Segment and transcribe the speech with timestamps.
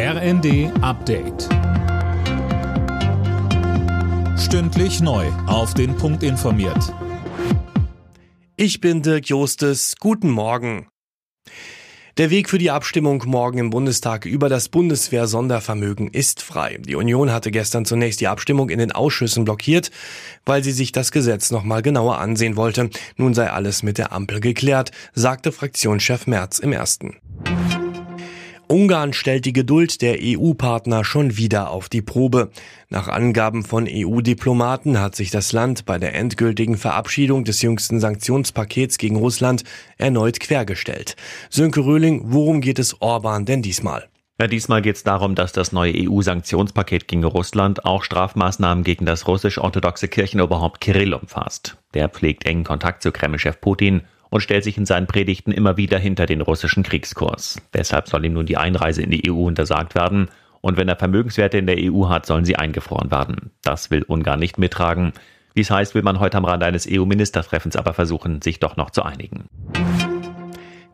[0.00, 1.48] RND Update.
[4.38, 5.26] Stündlich neu.
[5.48, 6.94] Auf den Punkt informiert.
[8.54, 9.96] Ich bin Dirk Jostes.
[9.98, 10.86] Guten Morgen.
[12.16, 16.78] Der Weg für die Abstimmung morgen im Bundestag über das Bundeswehr-Sondervermögen ist frei.
[16.80, 19.90] Die Union hatte gestern zunächst die Abstimmung in den Ausschüssen blockiert,
[20.46, 22.90] weil sie sich das Gesetz nochmal genauer ansehen wollte.
[23.16, 27.16] Nun sei alles mit der Ampel geklärt, sagte Fraktionschef Merz im ersten.
[28.68, 32.50] Ungarn stellt die Geduld der EU-Partner schon wieder auf die Probe.
[32.90, 38.98] Nach Angaben von EU-Diplomaten hat sich das Land bei der endgültigen Verabschiedung des jüngsten Sanktionspakets
[38.98, 39.64] gegen Russland
[39.96, 41.16] erneut quergestellt.
[41.48, 44.08] Sönke Röhling, worum geht es Orban denn diesmal?
[44.40, 49.26] Ja, diesmal geht es darum, dass das neue EU-Sanktionspaket gegen Russland auch Strafmaßnahmen gegen das
[49.26, 51.76] russisch-orthodoxe Kirchenoberhaupt Kirill umfasst.
[51.94, 55.98] Der pflegt engen Kontakt zu Kremlchef Putin und stellt sich in seinen Predigten immer wieder
[55.98, 57.60] hinter den russischen Kriegskurs.
[57.74, 60.28] Deshalb soll ihm nun die Einreise in die EU untersagt werden
[60.60, 63.50] und wenn er Vermögenswerte in der EU hat, sollen sie eingefroren werden.
[63.62, 65.12] Das will Ungarn nicht mittragen.
[65.54, 68.90] Wie es heißt, will man heute am Rande eines EU-Ministertreffens aber versuchen, sich doch noch
[68.90, 69.48] zu einigen.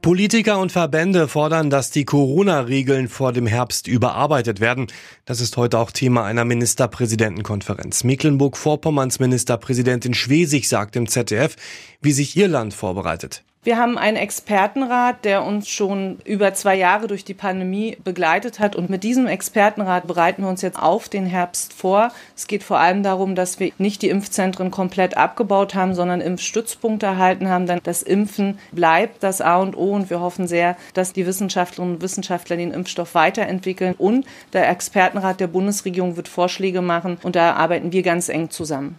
[0.05, 4.89] Politiker und Verbände fordern, dass die Corona-Regeln vor dem Herbst überarbeitet werden.
[5.25, 8.05] Das ist heute auch Thema einer Ministerpräsidentenkonferenz.
[8.05, 11.57] Mecklenburg-Vorpommerns Ministerpräsidentin Schwesig sagt im ZDF,
[12.03, 13.45] wie sich ihr Land vorbereitet.
[13.65, 18.77] Wir haben einen Expertenrat, der uns schon über zwei Jahre durch die Pandemie begleitet hat.
[18.77, 22.13] Und mit diesem Expertenrat bereiten wir uns jetzt auf den Herbst vor.
[22.37, 27.07] Es geht vor allem darum, dass wir nicht die Impfzentren komplett abgebaut haben, sondern Impfstützpunkte
[27.07, 27.67] erhalten haben.
[27.67, 29.93] Denn das Impfen bleibt das A und O.
[29.93, 33.95] Und wir hoffen sehr, dass die Wissenschaftlerinnen und Wissenschaftler den Impfstoff weiterentwickeln.
[33.97, 37.17] Und der Expertenrat der Bundesregierung wird Vorschläge machen.
[37.23, 38.99] Und da arbeiten wir ganz eng zusammen.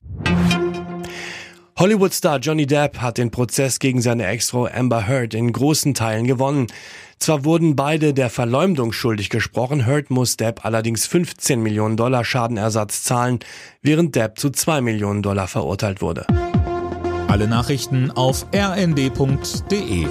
[1.78, 6.68] Hollywood-Star Johnny Depp hat den Prozess gegen seine Ex-Frau Amber Heard in großen Teilen gewonnen.
[7.20, 13.04] Zwar wurden beide der Verleumdung schuldig gesprochen, Heard muss Depp allerdings 15 Millionen Dollar Schadenersatz
[13.04, 13.40] zahlen,
[13.82, 16.26] während Depp zu 2 Millionen Dollar verurteilt wurde.
[17.28, 20.08] Alle Nachrichten auf rnd.de